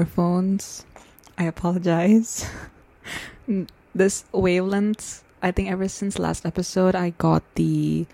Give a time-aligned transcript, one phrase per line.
[0.00, 0.86] earphones,
[1.36, 2.48] I apologize.
[3.94, 8.06] this wavelength, I think ever since last episode, I got the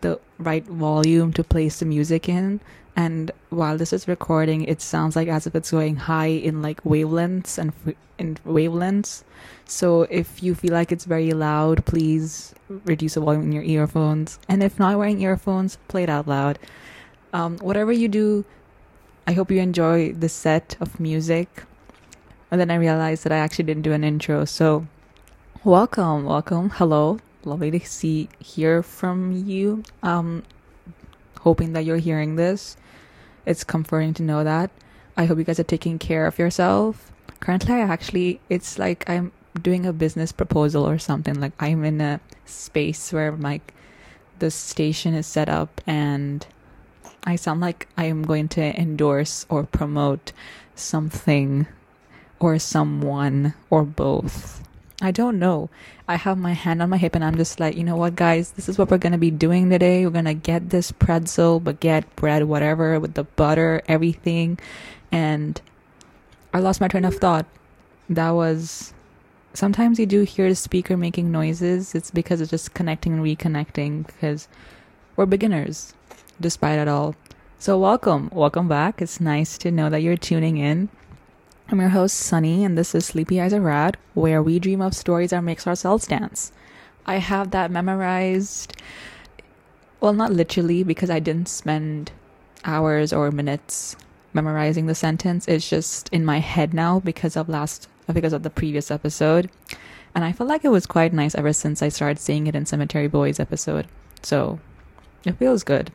[0.00, 2.60] the right volume to place the music in.
[2.96, 6.82] And while this is recording, it sounds like as if it's going high in like
[6.84, 7.72] wavelengths and
[8.18, 9.24] in wavelengths.
[9.64, 12.54] So if you feel like it's very loud, please
[12.84, 14.38] reduce the volume in your earphones.
[14.48, 16.58] And if not wearing earphones, play it out loud.
[17.32, 18.44] Um, whatever you do,
[19.26, 21.64] I hope you enjoy the set of music.
[22.50, 24.44] And then I realized that I actually didn't do an intro.
[24.44, 24.86] So,
[25.64, 29.82] welcome, welcome, hello, lovely to see, hear from you.
[30.02, 30.42] Um,
[31.40, 32.76] hoping that you're hearing this.
[33.46, 34.70] It's comforting to know that.
[35.16, 37.10] I hope you guys are taking care of yourself.
[37.40, 41.40] Currently, I actually, it's like I'm doing a business proposal or something.
[41.40, 43.72] Like I'm in a space where like
[44.38, 46.46] the station is set up and
[47.26, 50.32] I sound like I am going to endorse or promote
[50.74, 51.66] something
[52.38, 54.62] or someone or both.
[55.00, 55.70] I don't know.
[56.06, 58.52] I have my hand on my hip and I'm just like, you know what, guys,
[58.52, 60.04] this is what we're going to be doing today.
[60.04, 64.58] We're going to get this pretzel, baguette, bread, whatever, with the butter, everything.
[65.10, 65.60] And
[66.52, 67.46] I lost my train of thought.
[68.10, 68.92] That was.
[69.54, 71.94] Sometimes you do hear the speaker making noises.
[71.94, 74.48] It's because it's just connecting and reconnecting because
[75.16, 75.94] we're beginners
[76.40, 77.14] despite it all.
[77.58, 79.00] So, welcome, welcome back.
[79.00, 80.88] It's nice to know that you're tuning in.
[81.70, 84.94] I'm your host, Sunny, and this is Sleepy Eyes Are Rad, where we dream of
[84.94, 86.52] stories that makes ourselves dance.
[87.06, 88.74] I have that memorized,
[90.00, 92.12] well, not literally, because I didn't spend
[92.64, 93.96] hours or minutes
[94.34, 95.48] memorizing the sentence.
[95.48, 99.50] It's just in my head now because of last, because of the previous episode.
[100.14, 102.66] And I feel like it was quite nice ever since I started seeing it in
[102.66, 103.86] Cemetery Boys episode.
[104.22, 104.60] So,
[105.24, 105.90] it feels good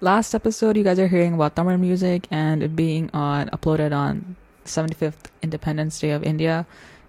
[0.00, 4.36] last episode you guys are hearing about Tamil music and it being on uploaded on
[4.66, 6.66] 75th Independence Day of India.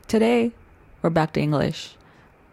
[0.08, 0.54] Today
[1.02, 1.96] we're back to English.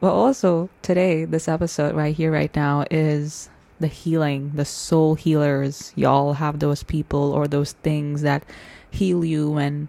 [0.00, 5.92] But also today this episode right here right now is the healing, the soul healers.
[5.94, 8.42] Y'all have those people or those things that
[8.90, 9.88] heal you when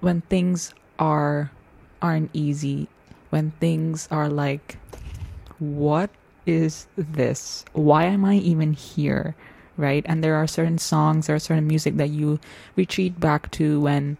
[0.00, 1.50] when things are
[2.02, 2.88] aren't easy,
[3.30, 4.76] when things are like
[5.58, 6.10] what
[6.44, 7.64] is this?
[7.72, 9.34] Why am I even here?
[9.80, 10.04] Right?
[10.06, 12.38] And there are certain songs, there are certain music that you
[12.76, 14.16] retreat back to when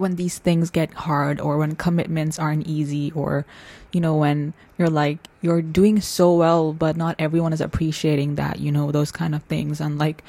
[0.00, 3.44] when these things get hard or when commitments aren't easy or
[3.92, 8.58] you know when you're like you're doing so well but not everyone is appreciating that
[8.58, 9.80] you know those kind of things.
[9.80, 10.24] And like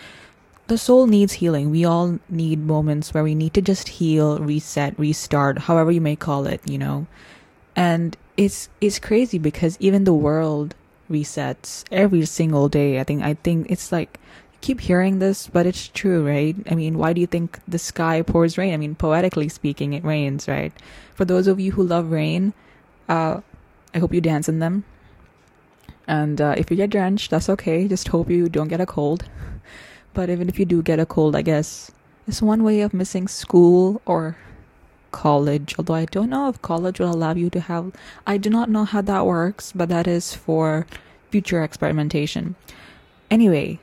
[0.68, 1.72] the soul needs healing.
[1.72, 6.16] We all need moments where we need to just heal reset restart however you may
[6.16, 7.08] call it you know?
[7.76, 10.76] And it's it's crazy because even the world
[11.12, 13.00] resets every single day.
[13.00, 14.20] I think I think it's like
[14.62, 16.56] keep hearing this, but it's true, right?
[16.70, 18.74] I mean, why do you think the sky pours rain?
[18.74, 20.72] I mean, poetically speaking, it rains, right?
[21.16, 22.54] For those of you who love rain,
[23.10, 23.42] uh,
[23.94, 24.86] I hope you dance in them.
[26.08, 27.88] And uh, if you get drenched, that's okay.
[27.88, 29.26] Just hope you don't get a cold.
[30.14, 31.90] But even if you do get a cold, I guess
[32.28, 34.36] it's one way of missing school or
[35.12, 37.92] college although i don't know if college will allow you to have
[38.26, 40.86] i do not know how that works but that is for
[41.30, 42.56] future experimentation.
[43.30, 43.80] Anyway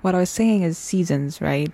[0.00, 1.70] what i was saying is seasons right?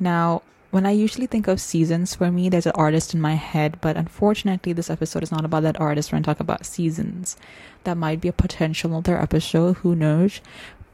[0.00, 3.78] Now when i usually think of seasons for me there's an artist in my head
[3.80, 6.10] but unfortunately this episode is not about that artist.
[6.10, 7.36] We're going to talk about seasons.
[7.84, 10.40] That might be a potential other episode who knows?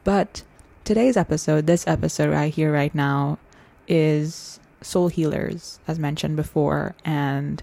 [0.03, 0.43] But
[0.83, 3.37] today's episode this episode right here right now
[3.87, 7.61] is soul healers, as mentioned before, and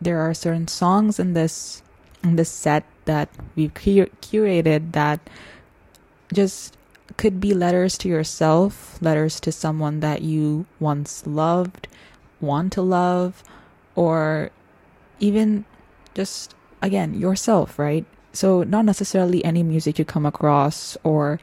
[0.00, 1.82] there are certain songs in this
[2.22, 5.20] in this set that we've cur- curated that
[6.32, 6.76] just
[7.16, 11.86] could be letters to yourself, letters to someone that you once loved,
[12.40, 13.44] want to love,
[13.94, 14.50] or
[15.20, 15.64] even
[16.14, 18.04] just again yourself, right?
[18.32, 21.38] So not necessarily any music you come across or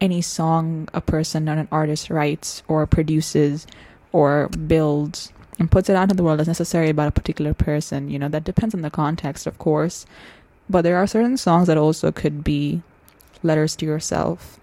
[0.00, 3.66] any song a person or an artist writes or produces
[4.12, 8.08] or builds and puts it out into the world as necessary about a particular person.
[8.08, 10.06] You know, that depends on the context, of course.
[10.70, 12.82] But there are certain songs that also could be
[13.42, 14.58] letters to yourself,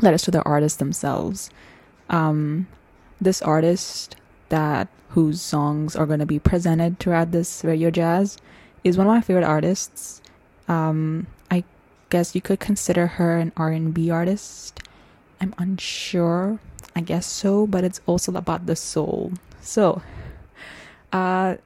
[0.00, 1.50] letters to the artist themselves.
[2.08, 2.68] Um,
[3.20, 4.16] this artist
[4.48, 8.38] that whose songs are going to be presented throughout this radio jazz
[8.84, 10.22] is one of my favorite artists.
[10.68, 11.64] Um, I
[12.10, 14.80] guess you could consider her an R&B artist.
[15.40, 16.60] I'm unsure.
[16.96, 19.32] I guess so, but it's also about the soul.
[19.60, 20.02] So,
[21.12, 21.56] uh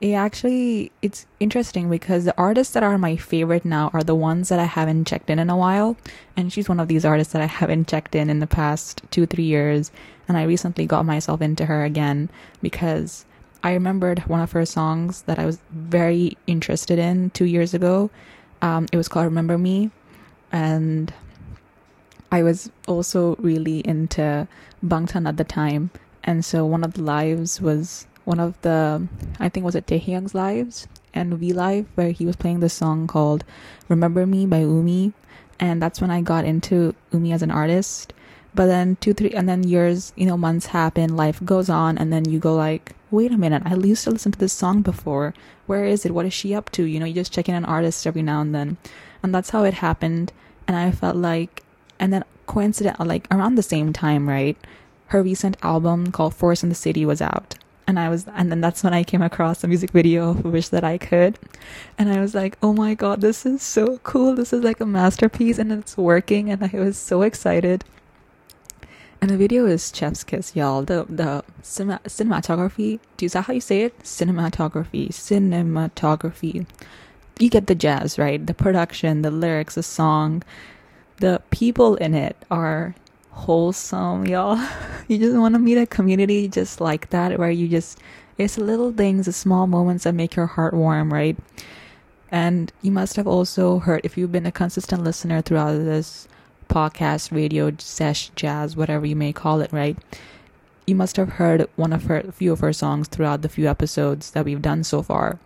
[0.00, 4.48] it actually it's interesting because the artists that are my favorite now are the ones
[4.48, 5.96] that I haven't checked in in a while.
[6.36, 9.44] And she's one of these artists that I haven't checked in in the past 2-3
[9.44, 9.90] years.
[10.26, 12.30] And I recently got myself into her again
[12.62, 13.26] because
[13.62, 18.10] I remembered one of her songs that I was very interested in 2 years ago.
[18.62, 19.90] Um, it was called Remember Me.
[20.50, 21.12] And
[22.32, 24.46] I was also really into
[24.84, 25.90] Bangtan at the time
[26.24, 30.34] and so one of the lives was one of the I think was it Taehyung's
[30.34, 33.44] lives and V Live where he was playing this song called
[33.88, 35.12] Remember Me by Umi
[35.60, 38.14] and that's when I got into Umi as an artist.
[38.52, 42.12] But then two, three and then years, you know, months happen, life goes on, and
[42.12, 45.34] then you go like, wait a minute, I used to listen to this song before.
[45.66, 46.12] Where is it?
[46.12, 46.82] What is she up to?
[46.82, 48.78] You know, you just check in an artist every now and then.
[49.22, 50.32] And that's how it happened.
[50.66, 51.62] And I felt like
[52.00, 54.56] and then coincident like around the same time, right?
[55.06, 57.54] Her recent album called Forest in the City was out
[57.90, 60.68] and I was, and then that's when I came across the music video of Wish
[60.68, 61.40] That I Could.
[61.98, 64.36] And I was like, oh my god, this is so cool.
[64.36, 66.50] This is like a masterpiece and it's working.
[66.50, 67.84] And I was so excited.
[69.20, 70.82] And the video is chef's kiss, y'all.
[70.82, 73.00] The the cinema, cinematography.
[73.16, 73.98] Do you that how you say it?
[74.04, 75.08] Cinematography.
[75.08, 76.66] Cinematography.
[77.40, 78.46] You get the jazz, right?
[78.46, 80.44] The production, the lyrics, the song,
[81.20, 82.94] the people in it are
[83.30, 84.58] wholesome, y'all.
[85.08, 87.98] You just want to meet a community just like that where you just
[88.38, 91.36] it's little things, the small moments that make your heart warm, right?
[92.30, 96.28] And you must have also heard if you've been a consistent listener throughout this
[96.68, 99.98] podcast, radio, sesh, jazz, whatever you may call it, right?
[100.86, 104.30] You must have heard one of her, few of her songs throughout the few episodes
[104.30, 105.40] that we've done so far.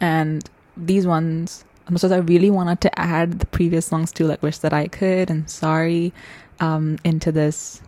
[0.00, 1.64] And these ones,
[1.96, 5.30] so I really wanted to add the previous songs to like Wish That I Could
[5.30, 6.12] and Sorry
[6.60, 7.82] um, into this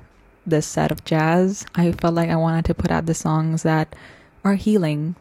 [0.46, 1.66] this set of jazz.
[1.74, 3.96] I felt like I wanted to put out the songs that
[4.44, 5.16] are healing.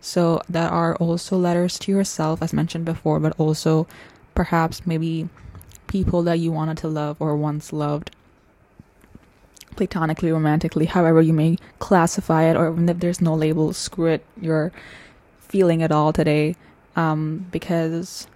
[0.00, 3.86] So that are also letters to yourself, as mentioned before, but also
[4.34, 5.28] perhaps maybe
[5.86, 8.10] people that you wanted to love or once loved
[9.76, 14.24] platonically, romantically, however you may classify it, or even if there's no label, screw it,
[14.40, 14.72] you're
[15.38, 16.56] feeling it all today.
[16.94, 18.26] Um, because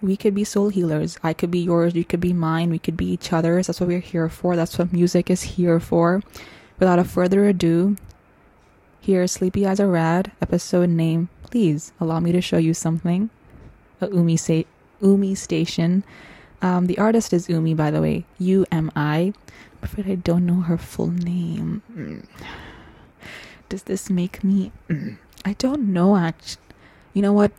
[0.00, 1.18] we could be soul healers.
[1.22, 3.66] I could be yours, you could be mine, we could be each other's.
[3.66, 4.56] That's what we're here for.
[4.56, 6.22] That's what music is here for.
[6.78, 7.96] Without a further ado,
[9.00, 11.28] here's Sleepy Eyes Are Rad, episode name.
[11.42, 13.30] Please allow me to show you something.
[14.00, 14.68] A Umi, sa-
[15.00, 16.04] Umi station.
[16.60, 18.24] Um, the artist is Umi, by the way.
[18.38, 19.32] U M I.
[19.72, 21.82] I'm afraid I don't know her full name.
[23.68, 24.72] Does this make me.
[25.44, 26.62] I don't know, actually.
[27.14, 27.52] You know what?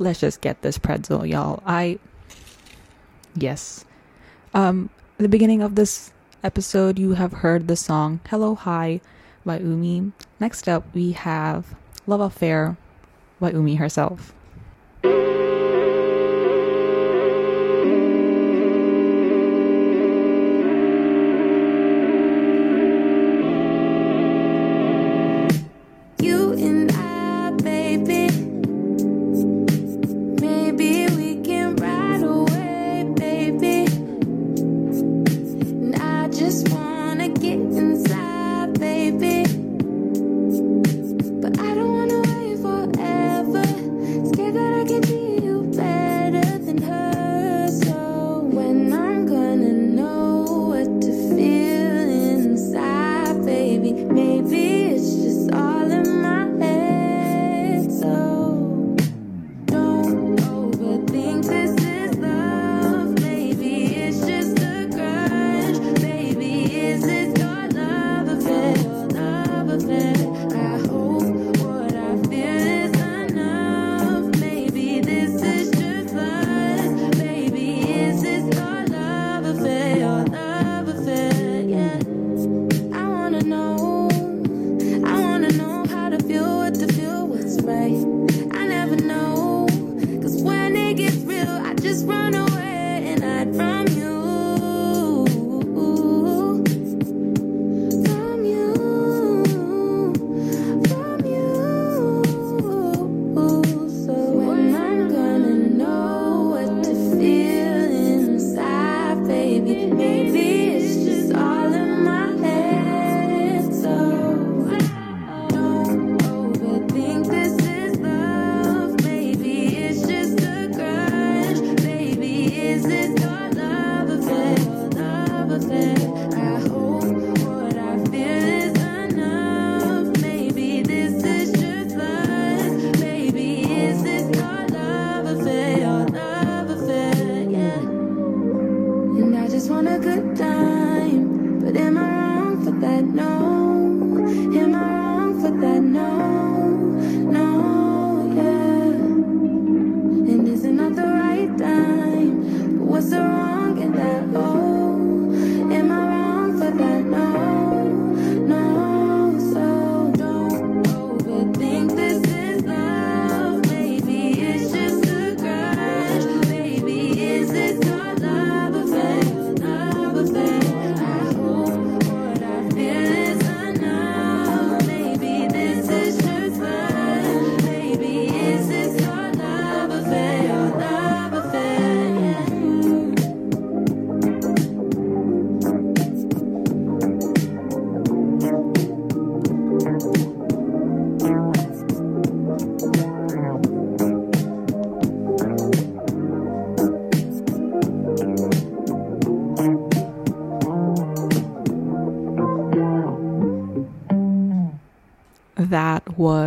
[0.00, 1.62] Let's just get this pretzel, y'all.
[1.64, 1.98] I
[3.36, 3.84] yes.
[4.54, 6.12] Um the beginning of this
[6.42, 9.00] episode you have heard the song Hello Hi
[9.44, 10.12] by Umi.
[10.40, 11.76] Next up we have
[12.06, 12.76] Love Affair
[13.38, 14.34] by Umi herself.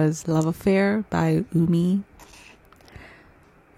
[0.04, 2.04] Was Love Affair by Umi.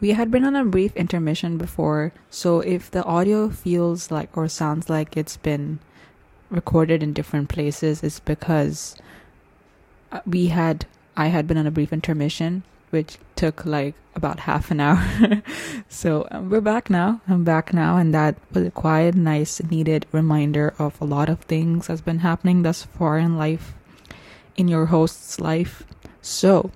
[0.02, 4.48] We had been on a brief intermission before, so if the audio feels like or
[4.48, 5.78] sounds like it's been
[6.50, 8.96] recorded in different places, it's because
[10.12, 14.72] uh, we had I had been on a brief intermission, which took like about half
[14.72, 15.06] an hour.
[15.90, 17.22] so um, we're back now.
[17.28, 21.42] I'm back now, and that was a quiet, nice, needed reminder of a lot of
[21.42, 23.76] things that's been happening thus far in life
[24.58, 25.84] in your host's life.
[26.26, 26.72] So,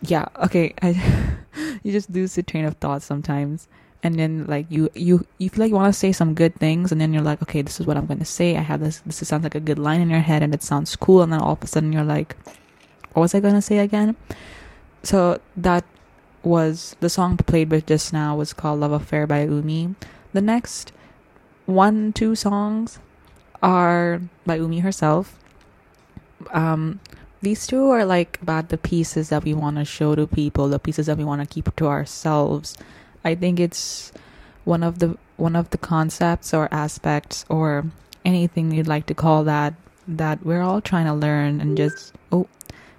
[0.00, 0.94] yeah, okay, I,
[1.82, 3.66] you just lose the train of thought sometimes,
[4.00, 6.92] and then like you you you feel like you want to say some good things,
[6.92, 8.56] and then you're like, okay, this is what I'm going to say.
[8.56, 9.00] I have this.
[9.04, 11.40] This sounds like a good line in your head, and it sounds cool, and then
[11.40, 12.36] all of a sudden you're like,
[13.12, 14.14] what was I going to say again?
[15.02, 15.84] So that
[16.44, 19.96] was the song played with just now was called Love Affair by Umi.
[20.32, 20.92] The next
[21.66, 23.00] one, two songs
[23.60, 25.34] are by Umi herself
[26.52, 27.00] um
[27.40, 30.78] these two are like about the pieces that we want to show to people the
[30.78, 32.76] pieces that we want to keep to ourselves.
[33.24, 34.12] I think it's
[34.64, 37.86] one of the one of the concepts or aspects or
[38.24, 39.74] anything you'd like to call that
[40.06, 42.48] that we're all trying to learn and just oh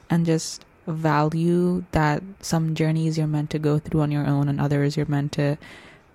[0.09, 4.59] and just value that some journeys you're meant to go through on your own and
[4.59, 5.57] others you're meant to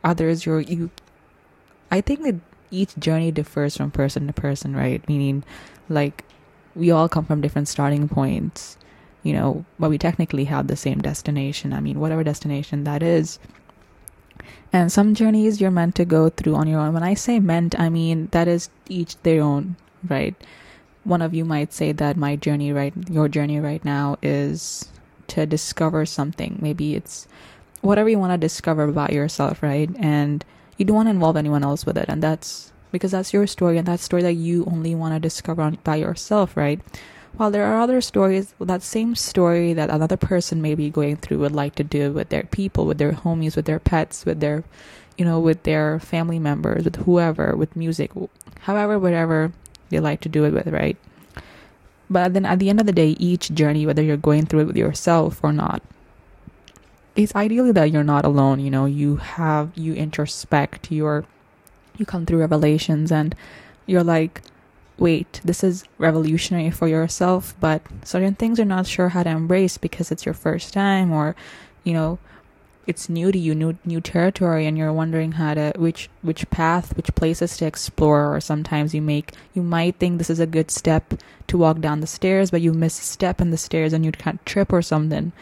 [0.03, 0.91] others you're you
[1.93, 2.35] i think that
[2.75, 5.07] each journey differs from person to person right?
[5.09, 5.45] Meaning
[5.89, 6.25] like
[6.75, 8.77] we all come from different starting points,
[9.23, 11.73] you know, but we technically have the same destination.
[11.73, 13.39] I mean, whatever destination that is.
[14.73, 16.95] And some journeys you're meant to go through on your own.
[16.95, 19.77] When I say meant, I mean that is each their own,
[20.09, 20.35] right?
[21.05, 24.89] One of you might say that my journey right your journey right now is
[25.29, 26.59] to discover something.
[26.61, 27.29] Maybe it's
[27.83, 29.91] whatever you want to discover about yourself, right?
[29.99, 30.45] And
[30.77, 32.07] you don't want to involve anyone else with it.
[32.09, 35.69] And that's because that's your story and that story that you only want to discover
[35.83, 36.81] by yourself, right?
[37.37, 41.41] While there are other stories, that same story that another person may be going through
[41.41, 44.63] would like to do with their people, with their homies, with their pets, with their,
[45.19, 48.13] you know, with their family members, with whoever, with music,
[48.61, 49.51] however, whatever
[49.89, 50.97] they like to do it with, right?
[52.09, 54.67] But then at the end of the day, each journey, whether you're going through it
[54.71, 55.83] with yourself or not,
[57.17, 58.61] it's ideally that you're not alone.
[58.61, 61.25] You know, you have, you introspect, you're
[61.97, 63.35] you come through revelations and
[63.87, 64.43] you're like
[64.99, 69.77] wait this is revolutionary for yourself but certain things you're not sure how to embrace
[69.77, 71.35] because it's your first time or
[71.83, 72.19] you know
[72.87, 76.97] it's new to you new new territory and you're wondering how to which which path
[76.97, 80.71] which places to explore or sometimes you make you might think this is a good
[80.71, 81.15] step
[81.47, 84.13] to walk down the stairs but you miss a step in the stairs and you
[84.13, 85.33] can't trip or something.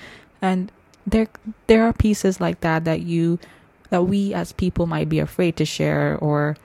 [0.41, 0.71] And
[1.07, 1.29] there
[1.67, 3.39] there are pieces like that that you
[3.93, 6.57] that we as people might be afraid to share or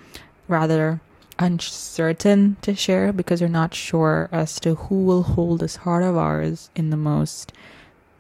[0.48, 1.02] rather
[1.38, 6.16] uncertain to share because you're not sure as to who will hold this heart of
[6.16, 7.52] ours in the most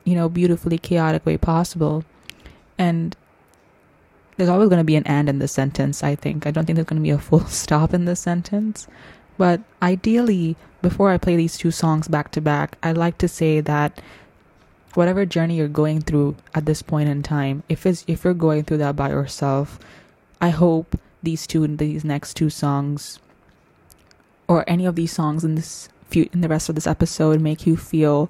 [0.04, 2.04] you know beautifully chaotic way possible.
[2.78, 3.16] And
[4.36, 6.46] there's always going to be an and in the sentence i think.
[6.46, 8.90] I don't think there's going to be a full stop in this sentence.
[9.38, 13.62] But ideally before i play these two songs back to back i like to say
[13.62, 14.02] that
[14.98, 18.64] whatever journey you're going through at this point in time, if it's if you're going
[18.64, 19.78] through that by yourself,
[20.42, 23.20] I hope these two these next two songs
[24.48, 27.68] or any of these songs in this few in the rest of this episode make
[27.68, 28.28] you feel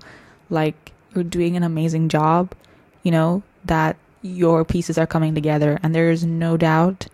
[0.50, 2.53] like you're doing an amazing job,
[3.01, 7.07] you know, that your pieces are coming together and there's no doubt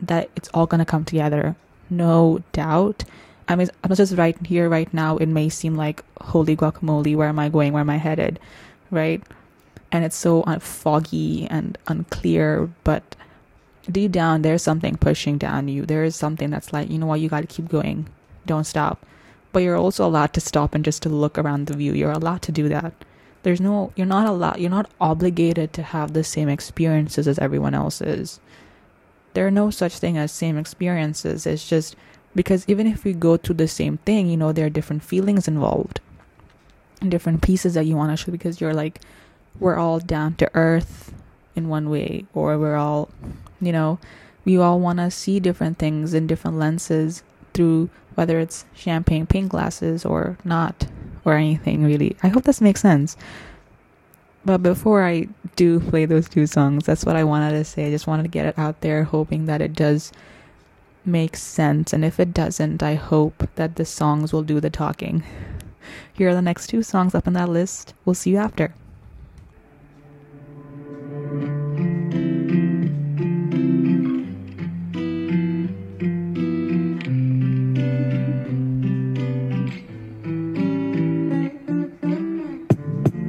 [0.00, 1.54] that it's all going to come together.
[1.88, 3.04] No doubt.
[3.46, 5.18] I mean, I'm just right here, right now.
[5.18, 7.14] It may seem like holy guacamole.
[7.14, 7.72] Where am I going?
[7.72, 8.40] Where am I headed?
[8.90, 9.22] Right?
[9.90, 13.16] And it's so uh, foggy and unclear, but
[13.90, 15.86] deep down there's something pushing down you.
[15.86, 18.08] There is something that's like, you know what, you got to keep going.
[18.46, 19.04] Don't stop.
[19.52, 21.94] But you're also allowed to stop and just to look around the view.
[21.94, 22.92] You're allowed to do that.
[23.42, 27.74] There's no you're not allowed you're not obligated to have the same experiences as everyone
[27.74, 28.40] else is.
[29.32, 31.46] There are no such thing as same experiences.
[31.46, 31.96] It's just
[32.34, 35.48] because even if we go through the same thing, you know, there are different feelings
[35.48, 36.00] involved.
[37.06, 39.00] Different pieces that you want to show because you're like
[39.60, 41.12] we're all down to earth
[41.54, 43.08] in one way or we're all
[43.60, 43.98] you know
[44.44, 49.50] we all want to see different things in different lenses through whether it's champagne pink
[49.50, 50.86] glasses or not
[51.24, 52.16] or anything really.
[52.22, 53.16] I hope this makes sense.
[54.44, 57.86] But before i do play those two songs that's what i wanted to say.
[57.86, 60.12] I just wanted to get it out there hoping that it does
[61.04, 61.92] make sense.
[61.92, 65.22] And if it doesn't i hope that the songs will do the talking
[66.12, 68.72] here are the next two songs up on that list we'll see you after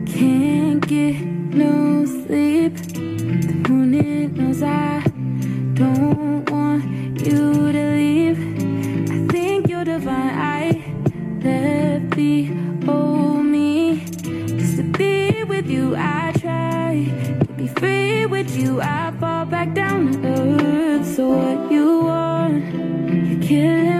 [0.05, 1.21] Can't get
[1.53, 2.75] no sleep.
[2.75, 4.98] The moon knows I
[18.59, 18.81] you.
[18.81, 21.05] I fall back down to earth.
[21.15, 22.63] So what you want?
[23.27, 23.98] You're killing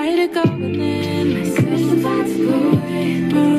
[0.00, 1.34] tired of going in.
[1.34, 3.49] My sister's about to go away.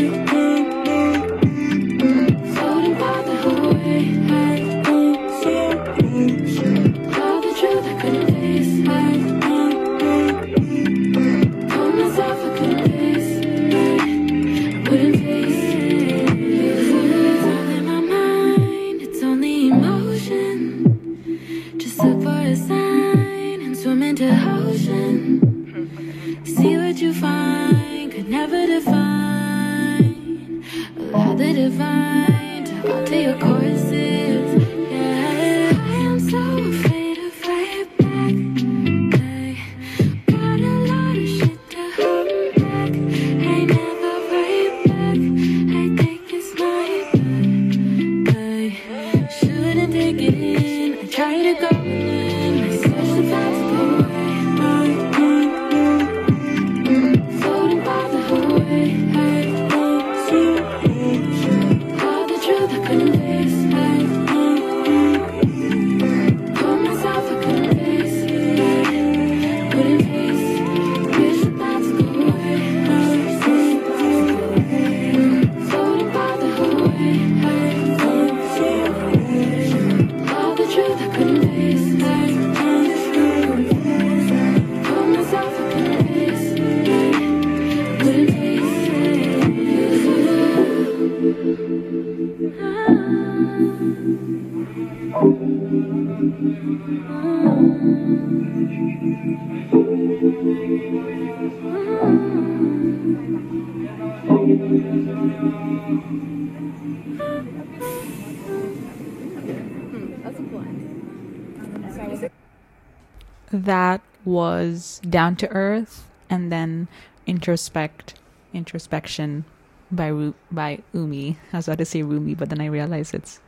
[113.52, 116.88] That was down to earth and then
[117.28, 118.14] introspect
[118.54, 119.46] introspection
[119.92, 121.38] by Ru- by Umi.
[121.52, 123.40] I was about to say Rumi, but then I realized it's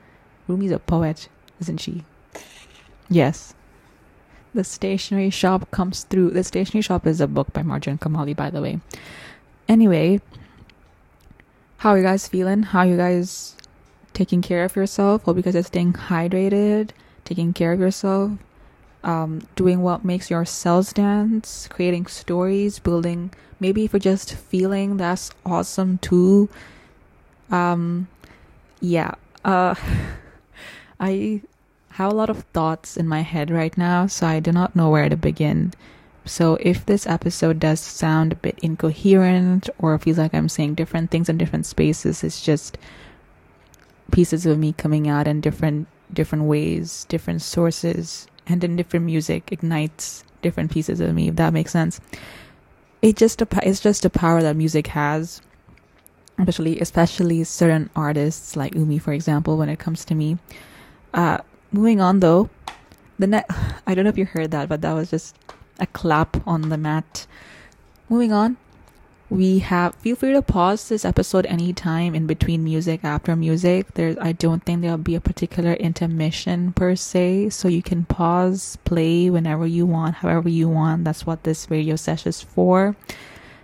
[0.48, 2.04] Rumi's a poet, isn't she?
[3.10, 3.54] Yes.
[4.54, 6.32] The stationery shop comes through.
[6.32, 8.80] The stationery shop is a book by Marjan Kamali, by the way.
[9.68, 10.22] Anyway,
[11.78, 12.64] how are you guys feeling?
[12.64, 13.56] How are you guys
[14.14, 15.24] taking care of yourself?
[15.24, 16.92] Hope you guys are staying hydrated,
[17.26, 18.32] taking care of yourself,
[19.04, 23.32] um, doing what makes your cells dance, creating stories, building.
[23.60, 26.48] Maybe if you're just feeling that's awesome too.
[27.50, 28.08] Um,
[28.80, 29.16] yeah.
[29.44, 29.76] Uh,
[31.00, 31.42] I
[31.94, 34.90] have a lot of thoughts in my head right now, so I do not know
[34.90, 35.74] where to begin.
[36.26, 41.12] So if this episode does sound a bit incoherent or feels like I'm saying different
[41.12, 42.80] things in different spaces, it's just
[44.12, 49.52] pieces of me coming out in different different ways, different sources, and in different music
[49.52, 51.28] ignites different pieces of me.
[51.28, 52.02] If that makes sense,
[53.04, 55.42] it just it's just a power that music has,
[56.40, 59.58] especially especially certain artists like Umi, for example.
[59.58, 60.38] When it comes to me,
[61.14, 61.40] uh,
[61.74, 62.50] moving on though,
[63.20, 63.50] the net.
[63.88, 65.36] I don't know if you heard that, but that was just
[65.80, 67.28] a clap on the mat.
[68.08, 68.58] Moving on,
[69.34, 74.16] we have feel free to pause this episode anytime in between music after music there's
[74.18, 79.32] i don't think there'll be a particular intermission per se so you can pause play
[79.32, 82.96] whenever you want however you want that's what this radio session is for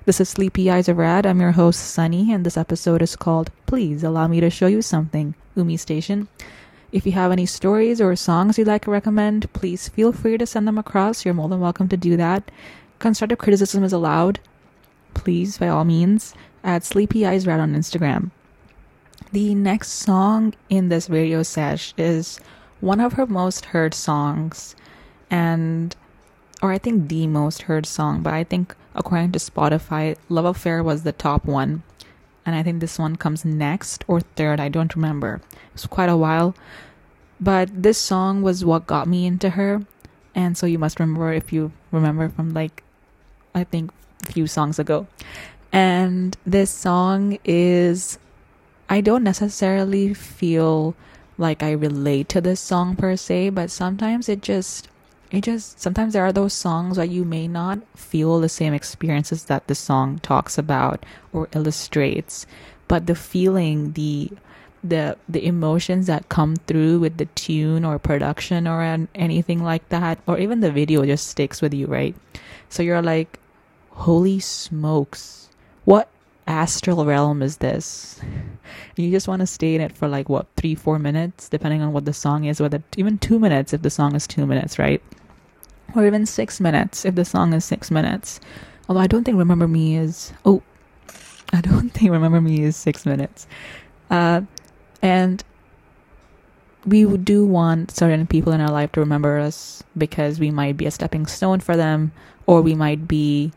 [0.05, 3.51] this is sleepy eyes are rad i'm your host sunny and this episode is called
[3.67, 6.27] please allow me to show you something umi station
[6.91, 10.45] if you have any stories or songs you'd like to recommend please feel free to
[10.45, 12.49] send them across you're more than welcome to do that
[12.99, 14.39] constructive criticism is allowed
[15.13, 18.31] please, by all means, at Sleepy Eyes Red on Instagram.
[19.31, 22.39] The next song in this radio sesh is
[22.79, 24.75] one of her most heard songs,
[25.29, 25.95] and
[26.61, 30.81] or I think the most heard song, but I think according to Spotify, Love Affair
[30.83, 31.83] was the top one.
[32.49, 35.35] And I think this one comes next or third, I don't remember.
[35.35, 36.55] It was quite a while.
[37.39, 39.85] But this song was what got me into her.
[40.33, 42.81] And so you must remember if you remember from like
[43.53, 43.91] I think
[44.27, 45.05] a few songs ago.
[45.71, 48.17] And this song is,
[48.89, 50.95] I don't necessarily feel
[51.37, 54.89] like I relate to this song per se, but sometimes it just,
[55.31, 59.45] it just, sometimes there are those songs that you may not feel the same experiences
[59.45, 62.45] that the song talks about or illustrates,
[62.87, 64.31] but the feeling, the,
[64.81, 69.87] the the emotions that come through with the tune or production or an, anything like
[69.89, 72.15] that or even the video just sticks with you right
[72.69, 73.39] so you're like
[73.99, 75.49] holy smokes,
[75.83, 76.09] what
[76.47, 78.19] astral realm is this?
[78.95, 81.91] You just want to stay in it for like what, three, four minutes, depending on
[81.91, 85.01] what the song is, whether even two minutes if the song is two minutes, right?
[85.95, 88.39] Or even six minutes if the song is six minutes.
[88.87, 90.61] Although I don't think Remember Me is, oh,
[91.53, 93.47] I don't think Remember Me is six minutes.
[94.09, 94.41] Uh,
[95.01, 95.43] and
[96.85, 100.85] we do want certain people in our life to remember us because we might be
[100.85, 102.11] a stepping stone for them,
[102.45, 103.51] or we might be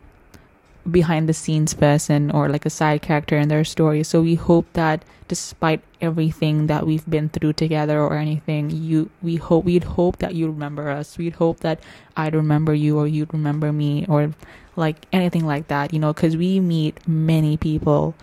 [0.89, 4.03] behind the scenes person or like a side character in their story.
[4.03, 9.37] So we hope that despite everything that we've been through together or anything, you we
[9.37, 11.17] hope we'd hope that you remember us.
[11.17, 11.79] We'd hope that
[12.17, 14.33] I'd remember you or you'd remember me or
[14.75, 18.15] like anything like that, you know, cuz we meet many people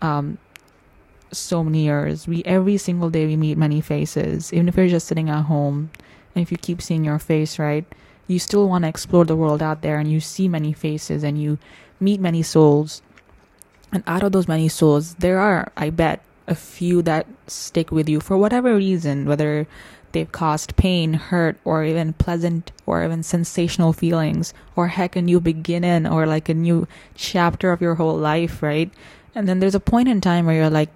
[0.00, 0.38] um
[1.32, 2.28] so many years.
[2.28, 4.52] We every single day we meet many faces.
[4.52, 5.90] Even if you're just sitting at home
[6.34, 7.84] and if you keep seeing your face, right?
[8.30, 11.34] You still want to explore the world out there and you see many faces and
[11.42, 11.58] you
[11.98, 13.02] meet many souls.
[13.90, 18.08] And out of those many souls, there are, I bet, a few that stick with
[18.08, 19.66] you for whatever reason, whether
[20.12, 25.40] they've caused pain, hurt, or even pleasant or even sensational feelings, or heck, a new
[25.40, 28.92] beginning or like a new chapter of your whole life, right?
[29.34, 30.90] And then there's a point in time where you're like,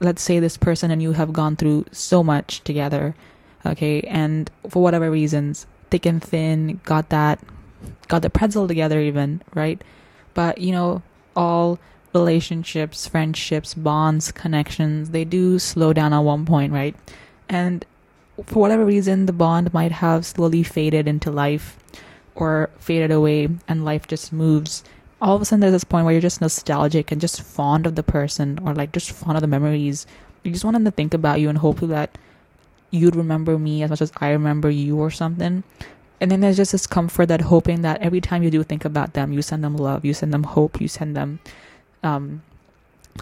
[0.00, 3.14] let's say this person and you have gone through so much together,
[3.64, 7.38] okay, and for whatever reasons, thick and thin, got that,
[8.08, 9.80] got the pretzel together, even, right?
[10.34, 11.02] But, you know,
[11.36, 11.78] all
[12.12, 16.96] relationships, friendships, bonds, connections, they do slow down at one point, right?
[17.48, 17.86] And
[18.44, 21.78] for whatever reason, the bond might have slowly faded into life
[22.34, 24.82] or faded away, and life just moves.
[25.22, 27.94] All of a sudden, there's this point where you're just nostalgic and just fond of
[27.94, 30.08] the person, or like just fond of the memories.
[30.42, 32.18] You just want them to think about you and hopefully that
[32.94, 35.64] you'd remember me as much as I remember you, or something.
[36.20, 39.12] And then there's just this comfort that hoping that every time you do think about
[39.14, 41.40] them, you send them love, you send them hope, you send them
[42.02, 42.42] um,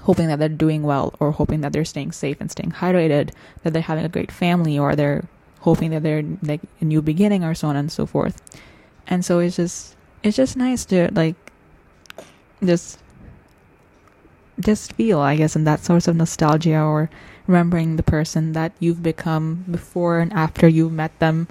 [0.03, 3.33] hoping that they're doing well or hoping that they're staying safe and staying hydrated,
[3.63, 5.25] that they're having a great family or they're
[5.61, 8.41] hoping that they're like a new beginning or so on and so forth.
[9.07, 11.35] And so it's just it's just nice to like
[12.63, 12.99] just
[14.61, 17.11] just feel, I guess, in that source of nostalgia or
[17.47, 21.49] remembering the person that you've become before and after you met them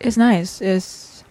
[0.00, 0.60] is nice.
[0.60, 1.24] Is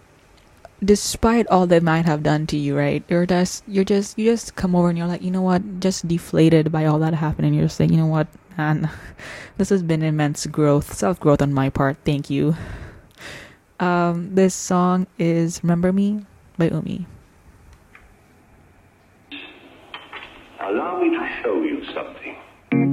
[0.82, 3.04] despite all they might have done to you, right?
[3.08, 6.08] You're just you're just you just come over and you're like, you know what, just
[6.08, 8.90] deflated by all that happened, and you're just like, you know what, man,
[9.58, 11.98] this has been immense growth, self growth on my part.
[12.04, 12.56] Thank you.
[13.78, 16.26] Um, this song is "Remember Me"
[16.58, 17.06] by Umi.
[20.60, 22.19] Allow me to show you something.
[22.72, 22.90] Wrote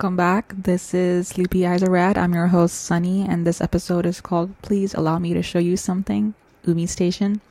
[0.00, 0.54] Welcome back.
[0.56, 2.16] This is Sleepy Eyes Are Rad.
[2.16, 5.76] I'm your host, Sunny, and this episode is called Please Allow Me to Show You
[5.76, 6.32] Something,
[6.66, 7.42] Umi Station.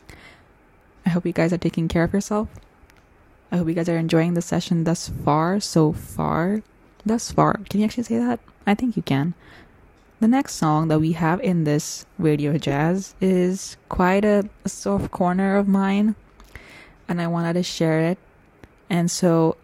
[1.06, 2.50] I hope you guys are taking care of yourself.
[3.52, 6.64] I hope you guys are enjoying the session thus far, so far.
[7.06, 7.62] Thus far.
[7.70, 8.40] Can you actually say that?
[8.66, 9.36] I think you can.
[10.20, 15.12] The next song that we have in this radio jazz is quite a, a soft
[15.12, 16.16] corner of mine,
[17.08, 18.18] and I wanted to share it.
[18.90, 19.56] And so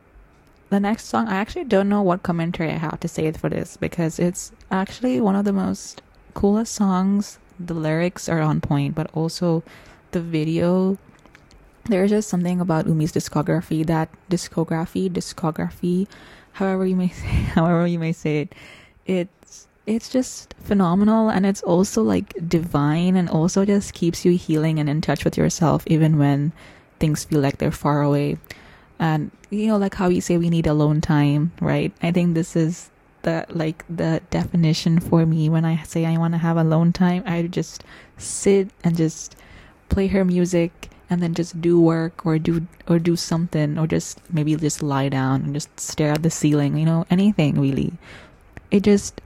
[0.75, 3.77] the next song, I actually don't know what commentary I have to say for this
[3.77, 6.01] because it's actually one of the most
[6.33, 7.39] coolest songs.
[7.57, 9.63] The lyrics are on point, but also
[10.11, 10.97] the video.
[11.85, 16.07] There's just something about Umi's discography that discography, discography,
[16.51, 18.55] however you may say, however you may say it,
[19.05, 24.79] it's it's just phenomenal and it's also like divine and also just keeps you healing
[24.79, 26.51] and in touch with yourself even when
[26.99, 28.35] things feel like they're far away
[28.99, 31.91] and you know like how you say we need alone time right?
[32.01, 32.89] I think this is
[33.23, 37.23] the like the definition for me when i say i want to have alone time.
[37.25, 37.83] I just
[38.17, 39.35] sit and just
[39.89, 44.19] play her music and then just do work or do or do something or just
[44.31, 47.93] maybe just lie down and just stare at the ceiling you know anything really.
[48.71, 49.21] It just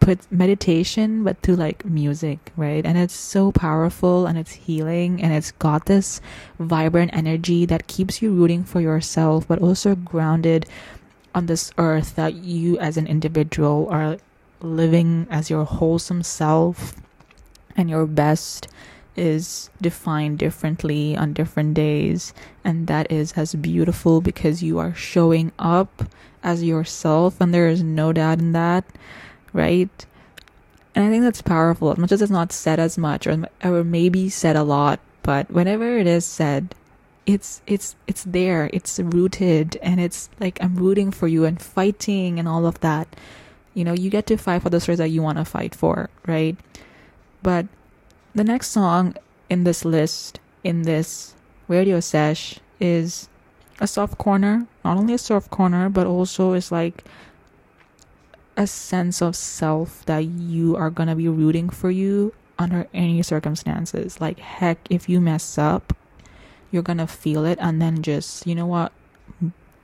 [0.00, 2.84] puts meditation but to like music right?
[2.84, 6.20] And it's so powerful and it's healing and it's got this
[6.58, 10.66] vibrant energy that keeps you rooting for yourself but also grounded
[11.34, 14.18] on this earth that you as an individual are
[14.60, 16.94] living as your wholesome self
[17.76, 18.68] and your best
[19.16, 22.32] is defined differently on different days.
[22.64, 26.04] And that is as beautiful because you are showing up
[26.42, 28.84] as yourself and there is no doubt in that
[29.52, 30.06] right?
[30.94, 33.84] And I think that's powerful, as much as it's not said as much, or or
[33.84, 35.00] maybe said a lot.
[35.22, 36.74] But whenever it is said,
[37.24, 42.38] it's it's it's there, it's rooted, and it's like I'm rooting for you and fighting
[42.38, 43.08] and all of that.
[43.74, 46.10] You know, you get to fight for the stories that you want to fight for,
[46.26, 46.56] right?
[47.42, 47.66] But
[48.34, 49.16] the next song
[49.48, 51.34] in this list, in this
[51.68, 53.28] radio sesh, is
[53.80, 54.66] a soft corner.
[54.84, 57.04] Not only a soft corner, but also is like
[58.56, 64.20] a sense of self that you are gonna be rooting for you under any circumstances.
[64.20, 65.96] Like, heck, if you mess up,
[66.70, 68.92] you're gonna feel it and then just, you know what,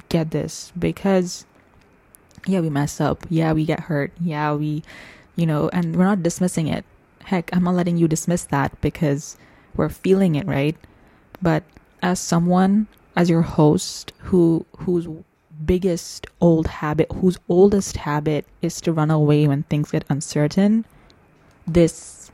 [0.09, 0.73] get this.
[0.79, 1.47] Because,
[2.47, 3.27] yeah, we mess up.
[3.29, 4.13] Yeah, we get hurt.
[4.21, 4.83] Yeah, we,
[5.37, 6.85] you know, and we're not dismissing it.
[7.25, 9.37] Heck, I'm not letting you dismiss that because
[9.75, 10.77] we're feeling it, right?
[11.43, 11.65] But
[12.03, 15.09] as someone, as your host who who's
[15.65, 20.85] biggest old habit, whose oldest habit is to run away when things get uncertain,
[21.67, 22.31] this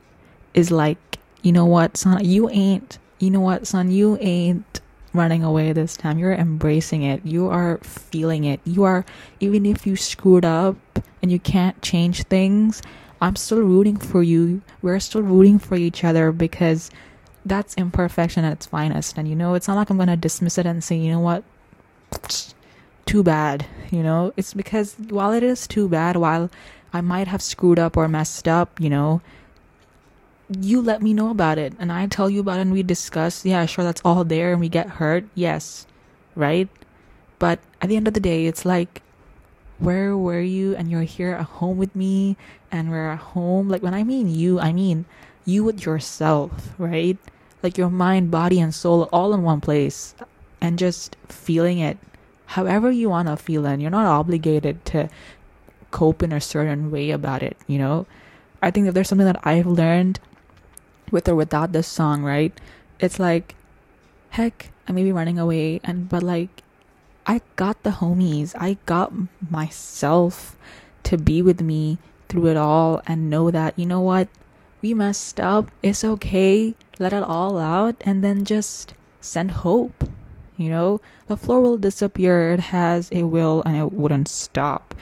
[0.53, 4.81] is like, you know what, son, you ain't, you know what, son, you ain't
[5.15, 6.19] running away this time.
[6.19, 7.25] You're embracing it.
[7.25, 8.59] You are feeling it.
[8.65, 9.05] You are,
[9.39, 10.75] even if you screwed up
[11.21, 12.81] and you can't change things,
[13.21, 14.61] I'm still rooting for you.
[14.81, 16.91] We're still rooting for each other because
[17.45, 19.17] that's imperfection at its finest.
[19.17, 21.19] And you know, it's not like I'm going to dismiss it and say, you know
[21.19, 21.43] what,
[23.05, 24.33] too bad, you know?
[24.37, 26.49] It's because while it is too bad, while
[26.93, 29.21] I might have screwed up or messed up, you know,
[30.61, 33.45] you let me know about it and I tell you about it and we discuss,
[33.45, 35.87] yeah, sure, that's all there and we get hurt, yes,
[36.35, 36.69] right?
[37.39, 39.01] But at the end of the day, it's like,
[39.79, 42.37] where were you and you're here at home with me
[42.71, 43.67] and we're at home?
[43.67, 45.05] Like, when I mean you, I mean
[45.43, 47.17] you with yourself, right?
[47.61, 50.15] Like your mind, body, and soul all in one place
[50.61, 51.97] and just feeling it
[52.47, 55.09] however you want to feel and you're not obligated to
[55.91, 58.05] cope in a certain way about it you know?
[58.61, 60.19] I think if there's something that i've learned
[61.11, 62.53] with or without this song right?
[62.99, 63.55] It's like
[64.29, 66.63] heck i may be running away and but like
[67.25, 68.53] i got the homies.
[68.57, 69.11] I got
[69.49, 70.55] myself
[71.03, 71.97] to be with me
[72.29, 74.27] through it all and know that you know what?
[74.81, 75.71] We messed up.
[75.81, 76.75] It's okay.
[76.99, 80.03] Let it all out and then just send hope
[80.57, 82.51] you know, the floor will disappear.
[82.53, 84.95] It has a will and it wouldn't stop.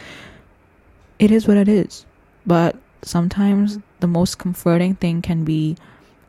[1.19, 2.05] It is what it is.
[2.45, 5.77] But sometimes the most comforting thing can be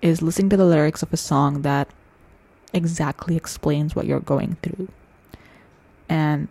[0.02, 1.88] is listening to the lyrics of a song that
[2.72, 4.88] exactly explains what you're going through.
[6.08, 6.48] And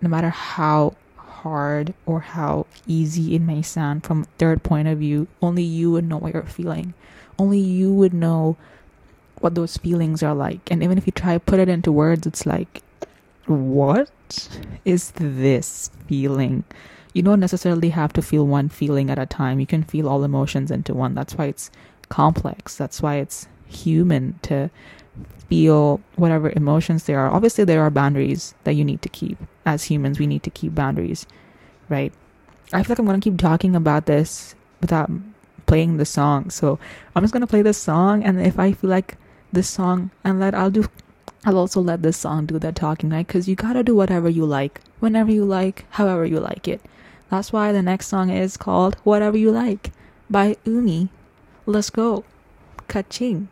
[0.00, 4.98] no matter how hard or how easy it may sound from a third point of
[4.98, 6.94] view, only you would know what you're feeling.
[7.38, 8.56] Only you would know
[9.44, 10.70] what those feelings are like.
[10.72, 12.82] And even if you try to put it into words, it's like,
[13.46, 14.48] what
[14.84, 16.64] is this feeling?
[17.12, 19.60] You don't necessarily have to feel one feeling at a time.
[19.60, 21.14] You can feel all emotions into one.
[21.14, 21.70] That's why it's
[22.08, 22.76] complex.
[22.76, 24.70] That's why it's human to
[25.48, 27.30] feel whatever emotions there are.
[27.30, 29.38] Obviously, there are boundaries that you need to keep.
[29.66, 31.26] As humans, we need to keep boundaries.
[31.88, 32.12] right?
[32.72, 35.10] I feel like I'm gonna keep talking about this without
[35.66, 36.50] playing the song.
[36.50, 36.78] So
[37.14, 39.16] I'm just gonna play this song, and if I feel like
[39.54, 40.84] this song, and let I'll do,
[41.44, 43.26] I'll also let this song do that talking, right?
[43.26, 46.80] Because you gotta do whatever you like, whenever you like, however you like it.
[47.30, 49.90] That's why the next song is called "Whatever You Like"
[50.30, 51.08] by Umi.
[51.66, 52.24] Let's go,
[52.88, 53.48] Kaching.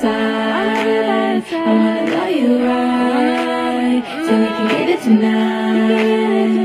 [0.00, 1.42] Side.
[1.52, 6.61] I wanna love you right, so we can get it tonight.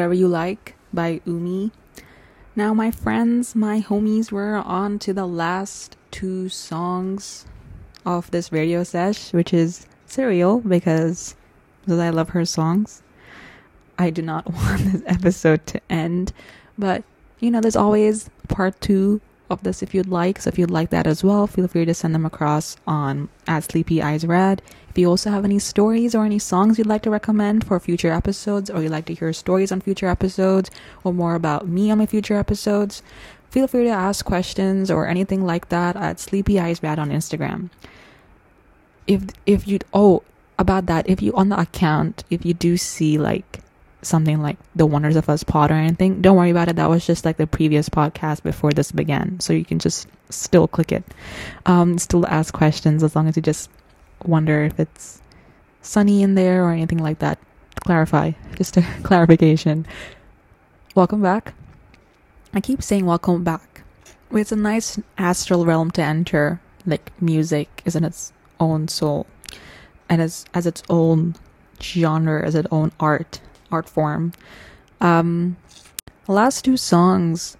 [0.00, 1.72] Whatever You Like by Umi.
[2.56, 7.44] Now, my friends, my homies, we're on to the last two songs
[8.06, 11.36] of this radio sesh, which is Serial, because,
[11.82, 13.02] because I love her songs.
[13.98, 16.32] I do not want this episode to end,
[16.78, 17.04] but
[17.40, 19.20] you know, there's always part two
[19.50, 20.40] of this if you'd like.
[20.40, 23.64] So if you'd like that as well, feel free to send them across on at
[23.64, 24.62] Sleepy Eyes Rad.
[24.90, 28.12] If you also have any stories or any songs you'd like to recommend for future
[28.12, 30.70] episodes, or you'd like to hear stories on future episodes,
[31.04, 33.02] or more about me on my future episodes,
[33.50, 37.70] feel free to ask questions or anything like that at Sleepy Eyes Rad on Instagram.
[39.06, 40.22] If if you oh
[40.58, 43.60] about that, if you on the account, if you do see like
[44.02, 46.76] something like the Wonders of Us pod or anything, don't worry about it.
[46.76, 49.38] That was just like the previous podcast before this began.
[49.40, 51.04] So you can just still click it.
[51.66, 53.70] Um, still ask questions as long as you just
[54.24, 55.22] wonder if it's
[55.82, 57.38] sunny in there or anything like that.
[57.84, 58.32] Clarify.
[58.56, 59.86] Just a clarification.
[60.94, 61.54] Welcome back.
[62.52, 63.82] I keep saying welcome back.
[64.32, 66.60] It's a nice astral realm to enter.
[66.86, 69.26] Like music is in its own soul
[70.10, 71.36] and as as its own
[71.80, 73.40] genre, as its own art
[73.72, 74.32] art form.
[75.00, 75.56] Um,
[76.26, 77.56] last two songs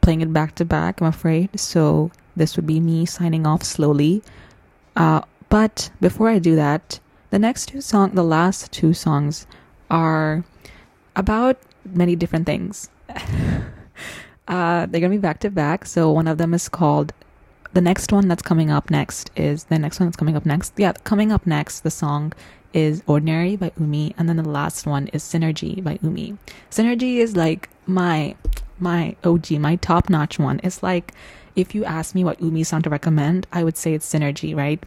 [0.00, 1.60] playing it back to back, I'm afraid.
[1.60, 4.22] So this would be me signing off slowly.
[4.96, 5.20] Uh,
[5.52, 6.98] but before I do that,
[7.28, 9.46] the next two song, the last two songs
[9.90, 10.46] are
[11.14, 12.88] about many different things.
[14.48, 15.84] uh, they're gonna be back to back.
[15.84, 17.12] So one of them is called.
[17.74, 20.72] The next one that's coming up next is the next one that's coming up next.
[20.78, 22.32] Yeah, coming up next, the song
[22.72, 26.38] is Ordinary by Umi, and then the last one is Synergy by Umi.
[26.70, 28.36] Synergy is like my
[28.78, 30.60] my OG, my top notch one.
[30.62, 31.12] It's like
[31.56, 34.82] if you ask me what Umi song to recommend, I would say it's Synergy, right?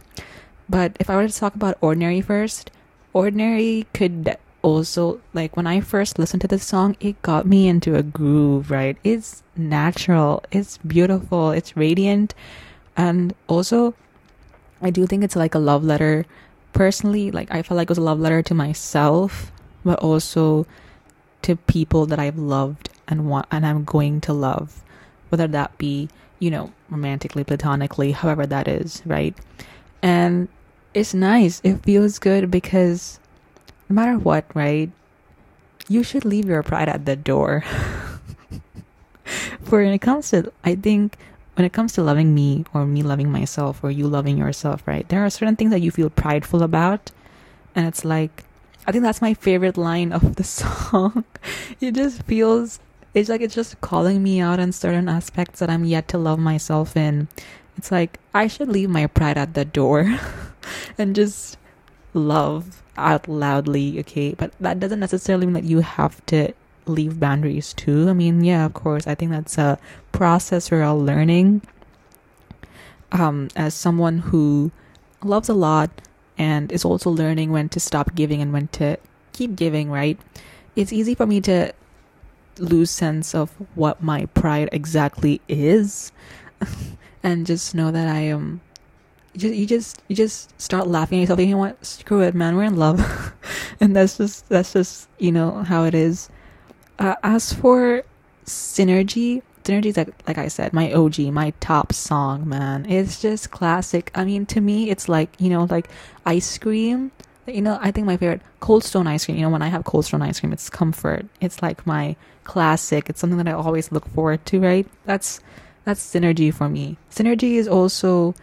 [0.68, 2.70] But if I were to talk about Ordinary first,
[3.12, 7.94] Ordinary could also like when I first listened to this song, it got me into
[7.94, 8.96] a groove, right?
[9.04, 12.34] It's natural, it's beautiful, it's radiant,
[12.96, 13.94] and also
[14.82, 16.26] I do think it's like a love letter.
[16.72, 19.52] Personally, like I felt like it was a love letter to myself,
[19.84, 20.66] but also
[21.42, 24.82] to people that I've loved and want and I'm going to love,
[25.28, 26.08] whether that be,
[26.40, 29.34] you know, romantically, platonically, however that is, right?
[30.02, 30.48] And
[30.96, 31.60] it's nice.
[31.62, 33.20] It feels good because
[33.90, 34.90] no matter what, right?
[35.88, 37.62] You should leave your pride at the door.
[39.62, 41.18] For when it comes to, I think,
[41.54, 45.06] when it comes to loving me or me loving myself or you loving yourself, right?
[45.10, 47.10] There are certain things that you feel prideful about.
[47.74, 48.44] And it's like,
[48.86, 51.24] I think that's my favorite line of the song.
[51.78, 52.80] it just feels,
[53.12, 56.38] it's like it's just calling me out on certain aspects that I'm yet to love
[56.38, 57.28] myself in.
[57.76, 60.18] It's like, I should leave my pride at the door
[60.98, 61.56] and just
[62.14, 64.34] love out loudly, okay?
[64.34, 66.52] But that doesn't necessarily mean that you have to
[66.86, 68.08] leave boundaries too.
[68.08, 69.06] I mean, yeah, of course.
[69.06, 69.78] I think that's a
[70.12, 71.62] process we're all learning.
[73.12, 74.72] Um, as someone who
[75.22, 75.90] loves a lot
[76.38, 78.98] and is also learning when to stop giving and when to
[79.32, 80.18] keep giving, right?
[80.74, 81.72] It's easy for me to
[82.58, 86.12] lose sense of what my pride exactly is
[87.22, 88.60] and just know that I am
[89.36, 91.40] you just you just you just start laughing at yourself.
[91.40, 91.84] You know what?
[91.84, 92.56] Screw it, man.
[92.56, 93.34] We're in love,
[93.80, 96.28] and that's just that's just you know how it is.
[96.98, 98.02] Uh, as for
[98.46, 102.86] synergy, synergy is like like I said, my OG, my top song, man.
[102.88, 104.10] It's just classic.
[104.14, 105.88] I mean, to me, it's like you know, like
[106.24, 107.12] ice cream.
[107.46, 109.36] You know, I think my favorite Cold Stone ice cream.
[109.36, 111.26] You know, when I have Cold Stone ice cream, it's comfort.
[111.40, 113.10] It's like my classic.
[113.10, 114.60] It's something that I always look forward to.
[114.60, 114.86] Right?
[115.04, 115.40] That's
[115.84, 116.96] that's synergy for me.
[117.10, 118.34] Synergy is also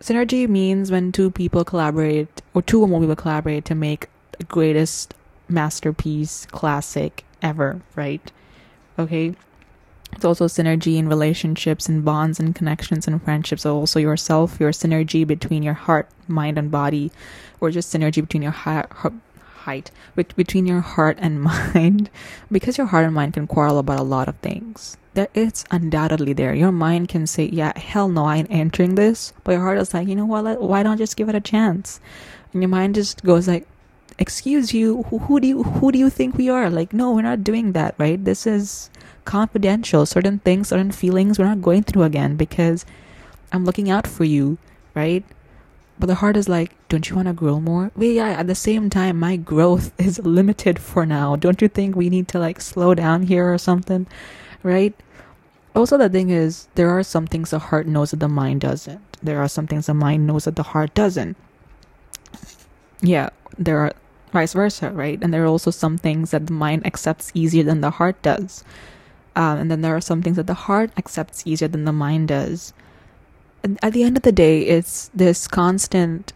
[0.00, 4.44] synergy means when two people collaborate or two or more people collaborate to make the
[4.44, 5.14] greatest
[5.48, 8.32] masterpiece classic ever, right?
[8.98, 9.34] Okay.
[10.12, 13.62] It's also synergy in relationships and bonds and connections and friendships.
[13.62, 17.12] So also yourself, your synergy between your heart, mind, and body,
[17.60, 18.90] or just synergy between your heart,
[19.70, 19.90] height,
[20.36, 22.10] between your heart and mind,
[22.50, 26.32] because your heart and mind can quarrel about a lot of things that it's undoubtedly
[26.32, 26.54] there.
[26.54, 29.94] Your mind can say, "Yeah, hell no, I ain't entering this," but your heart is
[29.94, 30.60] like, "You know what?
[30.62, 32.00] Why don't just give it a chance?"
[32.52, 33.66] And your mind just goes like,
[34.18, 37.30] "Excuse you, who, who do you who do you think we are?" Like, no, we're
[37.30, 38.22] not doing that, right?
[38.30, 38.90] This is
[39.24, 40.06] confidential.
[40.06, 42.86] Certain things, certain feelings, we're not going through again because
[43.52, 44.58] I'm looking out for you,
[44.94, 45.24] right?
[46.00, 47.92] But the heart is like, don't you want to grow more?
[47.94, 51.36] Well, yeah, at the same time, my growth is limited for now.
[51.36, 54.06] Don't you think we need to like slow down here or something?
[54.62, 54.94] right?
[55.74, 59.00] Also, the thing is, there are some things the heart knows that the mind doesn't.
[59.22, 61.36] There are some things the mind knows that the heart doesn't.
[63.00, 63.92] Yeah, there are
[64.32, 65.18] vice versa, right?
[65.22, 68.64] And there are also some things that the mind accepts easier than the heart does.
[69.36, 72.28] Um, and then there are some things that the heart accepts easier than the mind
[72.28, 72.72] does.
[73.82, 76.32] At the end of the day, it's this constant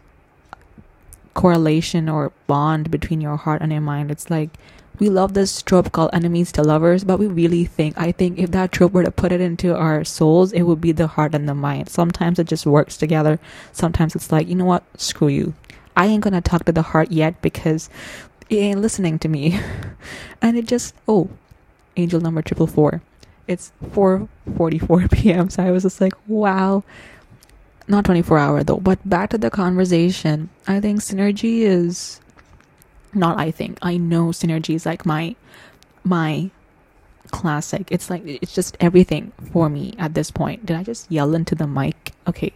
[1.32, 4.10] correlation or bond between your heart and your mind.
[4.10, 4.50] It's like
[4.98, 8.52] we love this trope called enemies to lovers, but we really think, I think if
[8.52, 11.48] that trope were to put it into our souls, it would be the heart and
[11.48, 11.88] the mind.
[11.88, 13.40] Sometimes it just works together.
[13.72, 14.84] Sometimes it's like, you know what?
[14.96, 15.54] Screw you.
[15.96, 17.90] I ain't gonna talk to the heart yet because
[18.48, 19.58] it ain't listening to me.
[20.42, 21.28] and it just, oh,
[21.96, 23.02] angel number triple four.
[23.46, 25.50] It's 4:44 p.m.
[25.50, 26.84] So I was just like, wow.
[27.86, 30.48] Not 24 hour though, but back to the conversation.
[30.66, 32.20] I think synergy is
[33.12, 35.36] not I think I know synergy is like my
[36.02, 36.50] my
[37.30, 37.88] classic.
[37.90, 40.66] It's like it's just everything for me at this point.
[40.66, 42.12] Did I just yell into the mic?
[42.26, 42.52] Okay.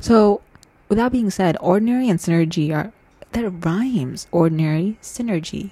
[0.00, 0.40] So
[0.88, 2.92] with that being said, ordinary and synergy are
[3.32, 4.26] that rhymes.
[4.32, 5.70] Ordinary synergy.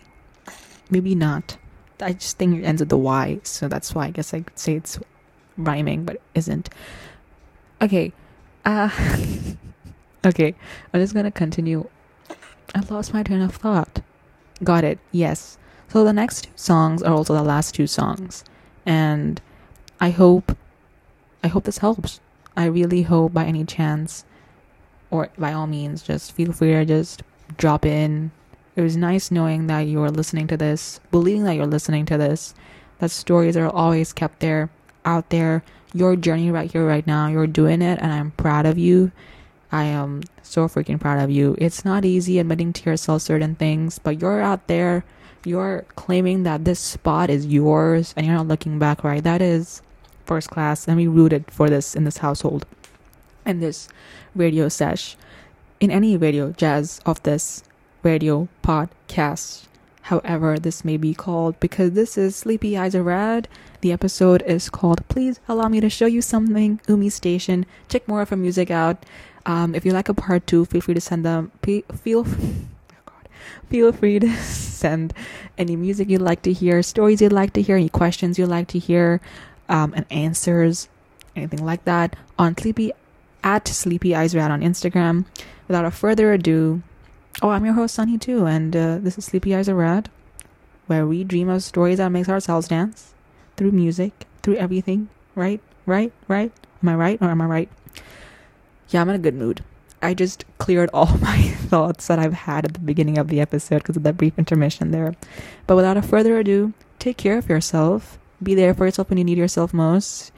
[0.90, 1.56] Maybe not.
[2.00, 4.58] I just think it ends with the Y, so that's why I guess I could
[4.58, 4.98] say it's
[5.56, 6.70] rhyming, but it isn't.
[7.82, 8.12] Okay.
[8.68, 8.90] Uh
[10.26, 10.54] okay.
[10.92, 11.88] I'm just gonna continue
[12.74, 14.00] I lost my train of thought.
[14.62, 15.56] Got it, yes.
[15.88, 18.44] So the next two songs are also the last two songs.
[18.84, 19.40] and
[20.00, 20.54] I hope
[21.42, 22.20] I hope this helps.
[22.58, 24.26] I really hope by any chance
[25.10, 27.22] or by all means just feel free to just
[27.56, 28.32] drop in.
[28.76, 32.18] It was nice knowing that you are listening to this, believing that you're listening to
[32.18, 32.54] this,
[32.98, 34.68] that stories are always kept there,
[35.08, 35.64] out there.
[35.94, 39.10] Your journey right here, right now, you're doing it, and I'm proud of you.
[39.72, 41.56] I am so freaking proud of you.
[41.58, 45.04] It's not easy admitting to yourself certain things, but you're out there,
[45.44, 49.24] you're claiming that this spot is yours, and you're not looking back, right?
[49.24, 49.80] That is
[50.26, 52.66] first class, and we rooted for this in this household,
[53.46, 53.88] in this
[54.36, 55.16] radio sesh,
[55.80, 57.62] in any radio jazz of this
[58.02, 59.68] radio podcast,
[60.08, 63.46] however this may be called, because this is Sleepy Eyes Are Rad.
[63.82, 67.66] The episode is called Please Allow Me to Show You Something, Umi Station.
[67.88, 69.04] Check more of her music out.
[69.44, 71.52] Um, if you like a part two, feel free to send them.
[71.62, 71.84] Feel,
[72.26, 72.26] oh
[73.68, 75.12] feel free to send
[75.58, 78.68] any music you'd like to hear, stories you'd like to hear, any questions you'd like
[78.68, 79.20] to hear,
[79.68, 80.88] um, and answers,
[81.36, 82.92] anything like that on Sleepy
[83.44, 85.26] at Sleepy Eyes Rad on Instagram.
[85.66, 86.82] Without a further ado,
[87.42, 90.10] oh, I'm your host Sunny too, and uh, this is Sleepy Eyes Are Rad,
[90.86, 93.14] where we dream of stories that makes ourselves dance
[93.56, 95.08] through music, through everything.
[95.34, 96.52] Right, right, right.
[96.82, 97.68] Am I right or am I right?
[98.88, 99.62] Yeah, I'm in a good mood.
[100.00, 103.78] I just cleared all my thoughts that I've had at the beginning of the episode
[103.78, 105.14] because of that brief intermission there.
[105.66, 108.18] But without further ado, take care of yourself.
[108.42, 110.32] Be there for yourself when you need yourself most.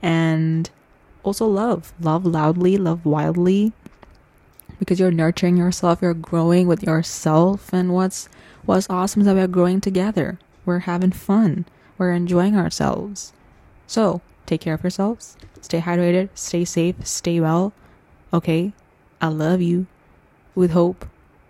[0.00, 0.70] And
[1.22, 1.92] also love.
[2.00, 3.72] Love loudly, love wildly.
[4.82, 7.72] Because you're nurturing yourself, you're growing with yourself.
[7.72, 8.28] And what's
[8.64, 10.40] what's awesome is that we're growing together.
[10.64, 11.66] We're having fun.
[11.98, 13.32] We're enjoying ourselves.
[13.86, 15.36] So take care of yourselves.
[15.60, 17.72] Stay hydrated, stay safe, stay well.
[18.32, 18.72] Okay?
[19.20, 19.86] I love you.
[20.56, 21.06] With hope.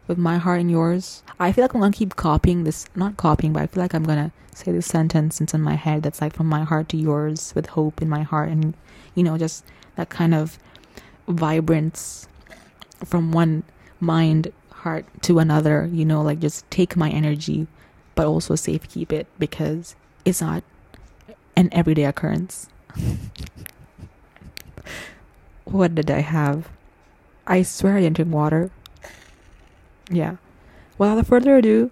[0.07, 1.23] With my heart and yours.
[1.41, 4.05] I feel like I'm gonna keep copying this not copying, but I feel like I'm
[4.05, 7.55] gonna say this sentence that's in my head that's like from my heart to yours
[7.55, 8.75] with hope in my heart and
[9.15, 9.65] you know, just
[9.97, 10.59] that kind of
[11.29, 12.29] vibrance
[13.05, 13.63] from one
[14.01, 17.67] mind heart to another, you know, like just take my energy
[18.15, 19.95] but also safe keep it because
[20.25, 20.63] it's not
[21.57, 22.69] an everyday occurrence.
[25.65, 26.69] what did I have?
[27.47, 28.71] I swear I didn't drink water.
[30.11, 30.37] Yeah.
[30.99, 31.91] Without further ado,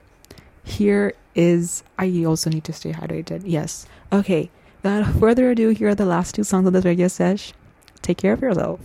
[0.63, 1.83] here is.
[1.99, 3.43] I also need to stay hydrated.
[3.45, 3.87] Yes.
[4.13, 4.51] Okay.
[4.83, 7.53] Without further ado, here are the last two songs of this radio sesh.
[8.03, 8.81] Take care of yourself.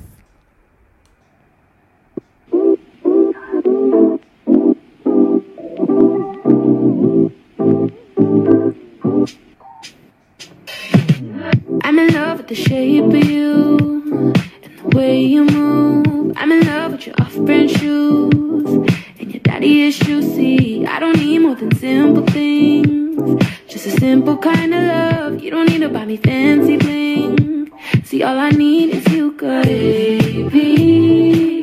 [12.48, 16.34] With the shape of you and the way you move.
[16.36, 18.88] I'm in love with your off-brand shoes
[19.20, 20.26] and your daddy issues.
[20.36, 25.42] See, I don't need more than simple things, just a simple kind of love.
[25.42, 27.72] You don't need to buy me fancy bling.
[28.04, 31.55] See, all I need is you, good baby.